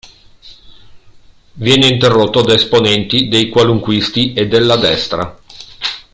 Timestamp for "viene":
1.53-1.85